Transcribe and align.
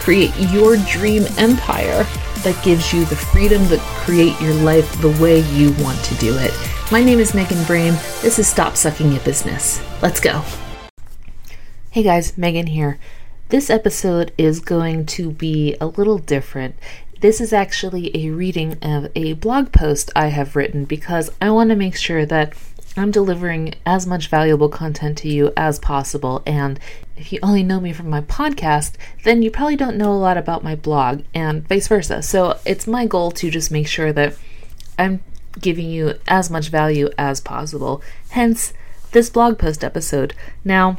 create 0.00 0.34
your 0.50 0.76
dream 0.88 1.24
empire 1.36 2.04
that 2.42 2.58
gives 2.64 2.92
you 2.92 3.04
the 3.04 3.16
freedom 3.16 3.66
to 3.68 3.78
create 3.78 4.38
your 4.40 4.54
life 4.54 5.00
the 5.00 5.16
way 5.22 5.40
you 5.50 5.72
want 5.82 6.02
to 6.04 6.14
do 6.16 6.36
it. 6.38 6.52
My 6.90 7.04
name 7.04 7.18
is 7.18 7.34
Megan 7.34 7.58
Brame. 7.58 7.94
This 8.22 8.38
is 8.38 8.48
Stop 8.48 8.76
Sucking 8.76 9.14
at 9.14 9.24
Business. 9.24 9.80
Let's 10.02 10.18
go. 10.18 10.42
Hey 11.90 12.02
guys, 12.02 12.38
Megan 12.38 12.68
here. 12.68 12.98
This 13.50 13.68
episode 13.68 14.32
is 14.38 14.60
going 14.60 15.06
to 15.06 15.30
be 15.30 15.76
a 15.80 15.86
little 15.86 16.18
different. 16.18 16.76
This 17.20 17.40
is 17.40 17.52
actually 17.52 18.10
a 18.16 18.30
reading 18.30 18.78
of 18.80 19.10
a 19.14 19.34
blog 19.34 19.72
post 19.72 20.10
I 20.16 20.28
have 20.28 20.56
written 20.56 20.86
because 20.86 21.30
I 21.42 21.50
want 21.50 21.68
to 21.70 21.76
make 21.76 21.96
sure 21.96 22.24
that 22.24 22.54
I'm 23.00 23.10
delivering 23.10 23.74
as 23.86 24.06
much 24.06 24.28
valuable 24.28 24.68
content 24.68 25.16
to 25.18 25.28
you 25.28 25.52
as 25.56 25.78
possible. 25.78 26.42
And 26.46 26.78
if 27.16 27.32
you 27.32 27.38
only 27.42 27.62
know 27.62 27.80
me 27.80 27.92
from 27.92 28.10
my 28.10 28.20
podcast, 28.20 28.92
then 29.24 29.42
you 29.42 29.50
probably 29.50 29.76
don't 29.76 29.96
know 29.96 30.12
a 30.12 30.14
lot 30.14 30.36
about 30.36 30.62
my 30.62 30.76
blog, 30.76 31.22
and 31.34 31.66
vice 31.66 31.88
versa. 31.88 32.22
So 32.22 32.58
it's 32.66 32.86
my 32.86 33.06
goal 33.06 33.30
to 33.32 33.50
just 33.50 33.70
make 33.70 33.88
sure 33.88 34.12
that 34.12 34.36
I'm 34.98 35.22
giving 35.58 35.88
you 35.88 36.14
as 36.28 36.50
much 36.50 36.68
value 36.68 37.08
as 37.16 37.40
possible. 37.40 38.02
Hence, 38.30 38.72
this 39.12 39.30
blog 39.30 39.58
post 39.58 39.82
episode. 39.82 40.34
Now, 40.64 40.98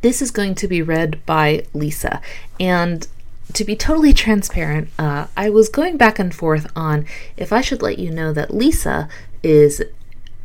this 0.00 0.22
is 0.22 0.30
going 0.30 0.54
to 0.54 0.68
be 0.68 0.80
read 0.80 1.24
by 1.26 1.64
Lisa, 1.74 2.22
and 2.58 3.06
to 3.52 3.64
be 3.64 3.76
totally 3.76 4.12
transparent, 4.12 4.88
uh, 4.98 5.26
I 5.36 5.50
was 5.50 5.68
going 5.68 5.96
back 5.96 6.18
and 6.18 6.34
forth 6.34 6.70
on 6.76 7.04
if 7.36 7.52
I 7.52 7.60
should 7.60 7.82
let 7.82 7.98
you 7.98 8.10
know 8.10 8.32
that 8.32 8.54
Lisa 8.54 9.08
is 9.42 9.82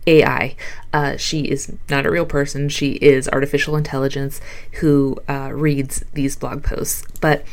AI. 0.08 0.56
Uh, 0.94 1.17
she 1.17 1.42
is 1.42 1.73
not 1.89 2.06
a 2.06 2.11
real 2.11 2.25
person. 2.25 2.70
She 2.70 2.94
is 2.94 3.28
artificial 3.30 3.75
intelligence 3.75 4.39
who 4.73 5.17
uh, 5.28 5.52
reads 5.53 6.03
these 6.14 6.36
blog 6.36 6.64
posts. 6.64 7.03
But 7.22 7.44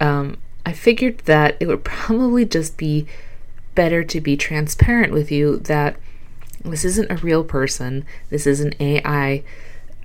um, 0.00 0.38
I 0.66 0.72
figured 0.72 1.18
that 1.20 1.56
it 1.60 1.66
would 1.66 1.84
probably 1.84 2.44
just 2.44 2.76
be 2.76 3.06
better 3.74 4.04
to 4.04 4.20
be 4.20 4.36
transparent 4.36 5.12
with 5.12 5.30
you 5.30 5.56
that 5.58 5.96
this 6.64 6.84
isn't 6.84 7.10
a 7.10 7.16
real 7.16 7.44
person. 7.44 8.04
This 8.30 8.46
is 8.46 8.60
an 8.60 8.74
AI 8.80 9.42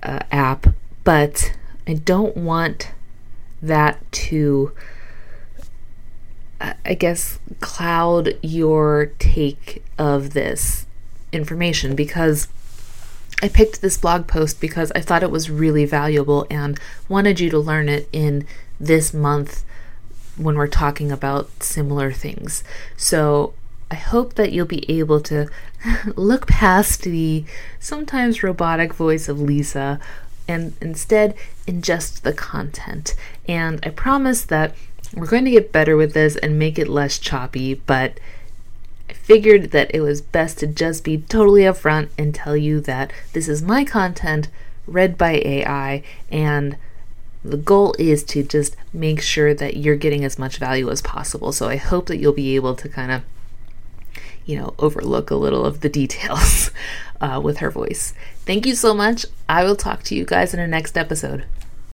uh, 0.02 0.20
app, 0.30 0.66
but 1.04 1.52
I 1.86 1.94
don't 1.94 2.36
want 2.36 2.92
that 3.62 4.10
to, 4.12 4.72
I 6.60 6.94
guess, 6.94 7.38
cloud 7.60 8.38
your 8.42 9.12
take 9.18 9.82
of 9.98 10.34
this 10.34 10.86
information 11.32 11.94
because 11.94 12.48
I 13.42 13.48
picked 13.48 13.80
this 13.80 13.96
blog 13.96 14.26
post 14.26 14.60
because 14.60 14.92
I 14.92 15.00
thought 15.00 15.22
it 15.22 15.30
was 15.30 15.50
really 15.50 15.86
valuable 15.86 16.46
and 16.50 16.78
wanted 17.08 17.40
you 17.40 17.48
to 17.50 17.58
learn 17.58 17.88
it 17.88 18.08
in 18.12 18.46
this 18.78 19.14
month 19.14 19.64
when 20.36 20.56
we're 20.56 20.66
talking 20.66 21.10
about 21.10 21.62
similar 21.62 22.12
things. 22.12 22.62
So 22.96 23.54
I 23.90 23.94
hope 23.96 24.34
that 24.34 24.52
you'll 24.52 24.66
be 24.66 24.88
able 24.90 25.20
to 25.22 25.48
look 26.16 26.46
past 26.46 27.02
the 27.02 27.44
sometimes 27.78 28.42
robotic 28.42 28.94
voice 28.94 29.28
of 29.28 29.40
Lisa 29.40 29.98
and 30.46 30.74
instead 30.80 31.34
ingest 31.66 32.22
the 32.22 32.32
content. 32.32 33.14
And 33.48 33.80
I 33.84 33.90
promise 33.90 34.42
that 34.44 34.74
we're 35.14 35.26
going 35.26 35.44
to 35.44 35.50
get 35.50 35.72
better 35.72 35.96
with 35.96 36.12
this 36.12 36.36
and 36.36 36.58
make 36.58 36.78
it 36.78 36.88
less 36.88 37.18
choppy, 37.18 37.74
but 37.74 38.18
I 39.10 39.12
figured 39.12 39.72
that 39.72 39.92
it 39.92 40.02
was 40.02 40.22
best 40.22 40.60
to 40.60 40.68
just 40.68 41.02
be 41.02 41.18
totally 41.18 41.62
upfront 41.62 42.10
and 42.16 42.32
tell 42.32 42.56
you 42.56 42.80
that 42.82 43.12
this 43.32 43.48
is 43.48 43.60
my 43.60 43.84
content 43.84 44.48
read 44.86 45.18
by 45.18 45.42
AI 45.44 46.04
and 46.30 46.76
the 47.44 47.56
goal 47.56 47.96
is 47.98 48.22
to 48.24 48.44
just 48.44 48.76
make 48.92 49.20
sure 49.20 49.52
that 49.52 49.76
you're 49.76 49.96
getting 49.96 50.24
as 50.24 50.38
much 50.38 50.58
value 50.58 50.88
as 50.88 51.02
possible. 51.02 51.50
So 51.50 51.68
I 51.68 51.74
hope 51.74 52.06
that 52.06 52.18
you'll 52.18 52.32
be 52.32 52.54
able 52.54 52.76
to 52.76 52.88
kind 52.88 53.10
of 53.10 53.22
you 54.46 54.56
know, 54.56 54.74
overlook 54.78 55.32
a 55.32 55.34
little 55.34 55.66
of 55.66 55.80
the 55.80 55.88
details 55.88 56.70
uh, 57.20 57.40
with 57.42 57.58
her 57.58 57.70
voice. 57.72 58.14
Thank 58.46 58.64
you 58.64 58.76
so 58.76 58.94
much. 58.94 59.26
I 59.48 59.64
will 59.64 59.76
talk 59.76 60.04
to 60.04 60.14
you 60.14 60.24
guys 60.24 60.54
in 60.54 60.60
our 60.60 60.68
next 60.68 60.96
episode. 60.96 61.46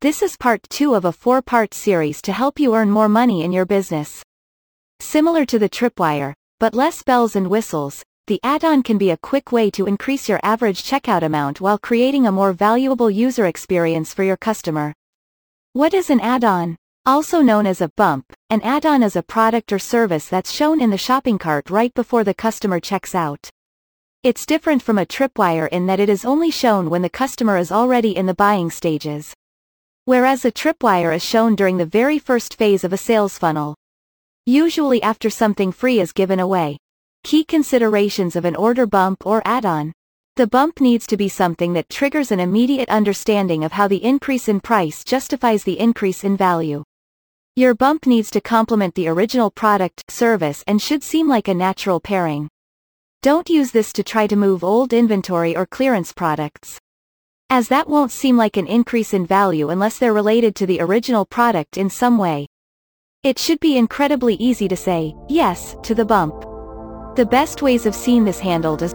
This 0.00 0.22
is 0.22 0.36
part 0.36 0.62
two 0.70 0.94
of 0.94 1.04
a 1.04 1.10
four 1.10 1.42
part 1.42 1.74
series 1.74 2.22
to 2.22 2.32
help 2.32 2.60
you 2.60 2.72
earn 2.76 2.92
more 2.92 3.08
money 3.08 3.42
in 3.42 3.50
your 3.50 3.66
business. 3.66 4.22
Similar 5.00 5.44
to 5.46 5.58
the 5.58 5.68
Tripwire, 5.68 6.34
but 6.60 6.74
less 6.74 7.02
bells 7.02 7.34
and 7.34 7.48
whistles, 7.48 8.04
the 8.26 8.38
add 8.42 8.64
on 8.64 8.82
can 8.82 8.98
be 8.98 9.10
a 9.10 9.16
quick 9.16 9.50
way 9.50 9.70
to 9.70 9.86
increase 9.86 10.28
your 10.28 10.38
average 10.42 10.84
checkout 10.84 11.22
amount 11.22 11.58
while 11.58 11.78
creating 11.78 12.26
a 12.26 12.32
more 12.32 12.52
valuable 12.52 13.10
user 13.10 13.46
experience 13.46 14.12
for 14.12 14.22
your 14.22 14.36
customer. 14.36 14.92
What 15.72 15.94
is 15.94 16.10
an 16.10 16.20
add 16.20 16.44
on? 16.44 16.76
Also 17.06 17.40
known 17.40 17.66
as 17.66 17.80
a 17.80 17.88
bump, 17.96 18.30
an 18.50 18.60
add-on 18.60 19.02
is 19.02 19.16
a 19.16 19.22
product 19.22 19.72
or 19.72 19.78
service 19.78 20.28
that's 20.28 20.52
shown 20.52 20.82
in 20.82 20.90
the 20.90 20.98
shopping 20.98 21.38
cart 21.38 21.70
right 21.70 21.94
before 21.94 22.24
the 22.24 22.34
customer 22.34 22.78
checks 22.78 23.14
out. 23.14 23.48
It's 24.22 24.44
different 24.44 24.82
from 24.82 24.98
a 24.98 25.06
tripwire 25.06 25.66
in 25.70 25.86
that 25.86 25.98
it 25.98 26.10
is 26.10 26.26
only 26.26 26.50
shown 26.50 26.90
when 26.90 27.00
the 27.00 27.08
customer 27.08 27.56
is 27.56 27.72
already 27.72 28.14
in 28.14 28.26
the 28.26 28.34
buying 28.34 28.70
stages. 28.70 29.32
Whereas 30.04 30.44
a 30.44 30.52
tripwire 30.52 31.16
is 31.16 31.24
shown 31.24 31.54
during 31.54 31.78
the 31.78 31.86
very 31.86 32.18
first 32.18 32.54
phase 32.54 32.84
of 32.84 32.92
a 32.92 32.98
sales 32.98 33.38
funnel. 33.38 33.76
Usually 34.50 35.00
after 35.00 35.30
something 35.30 35.70
free 35.70 36.00
is 36.00 36.12
given 36.12 36.40
away. 36.40 36.76
Key 37.22 37.44
considerations 37.44 38.34
of 38.34 38.44
an 38.44 38.56
order 38.56 38.84
bump 38.84 39.24
or 39.24 39.42
add-on. 39.44 39.92
The 40.34 40.48
bump 40.48 40.80
needs 40.80 41.06
to 41.06 41.16
be 41.16 41.28
something 41.28 41.72
that 41.74 41.88
triggers 41.88 42.32
an 42.32 42.40
immediate 42.40 42.88
understanding 42.88 43.62
of 43.62 43.70
how 43.70 43.86
the 43.86 44.02
increase 44.02 44.48
in 44.48 44.58
price 44.58 45.04
justifies 45.04 45.62
the 45.62 45.78
increase 45.78 46.24
in 46.24 46.36
value. 46.36 46.82
Your 47.54 47.76
bump 47.76 48.06
needs 48.06 48.28
to 48.32 48.40
complement 48.40 48.96
the 48.96 49.06
original 49.06 49.52
product, 49.52 50.10
service 50.10 50.64
and 50.66 50.82
should 50.82 51.04
seem 51.04 51.28
like 51.28 51.46
a 51.46 51.54
natural 51.54 52.00
pairing. 52.00 52.48
Don't 53.22 53.48
use 53.48 53.70
this 53.70 53.92
to 53.92 54.02
try 54.02 54.26
to 54.26 54.34
move 54.34 54.64
old 54.64 54.92
inventory 54.92 55.56
or 55.56 55.64
clearance 55.64 56.12
products. 56.12 56.76
As 57.50 57.68
that 57.68 57.88
won't 57.88 58.10
seem 58.10 58.36
like 58.36 58.56
an 58.56 58.66
increase 58.66 59.14
in 59.14 59.26
value 59.26 59.68
unless 59.68 59.98
they're 59.98 60.12
related 60.12 60.56
to 60.56 60.66
the 60.66 60.80
original 60.80 61.24
product 61.24 61.78
in 61.78 61.88
some 61.88 62.18
way. 62.18 62.48
It 63.22 63.38
should 63.38 63.60
be 63.60 63.76
incredibly 63.76 64.32
easy 64.36 64.66
to 64.68 64.76
say, 64.76 65.14
yes, 65.28 65.76
to 65.82 65.94
the 65.94 66.06
bump. 66.06 66.40
The 67.16 67.28
best 67.30 67.60
ways 67.60 67.84
of 67.84 67.94
seeing 67.94 68.24
this 68.24 68.40
handled 68.40 68.80
is 68.80 68.94